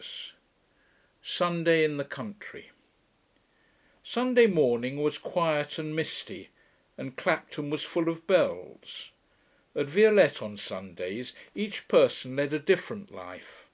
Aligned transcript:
CHAPTER 0.00 0.18
IX 0.18 0.32
SUNDAY 1.22 1.84
IN 1.84 1.96
THE 1.98 2.06
COUNTRY 2.06 2.70
1 2.70 2.72
Sunday 4.02 4.46
morning 4.46 4.96
was 5.02 5.18
quiet 5.18 5.78
and 5.78 5.94
misty, 5.94 6.48
and 6.96 7.18
Clapton 7.18 7.68
was 7.68 7.82
full 7.82 8.08
of 8.08 8.26
bells. 8.26 9.10
At 9.76 9.88
Violette 9.88 10.40
on 10.40 10.56
Sundays 10.56 11.34
each 11.54 11.86
person 11.86 12.36
led 12.36 12.54
a 12.54 12.58
different 12.58 13.14
life. 13.14 13.66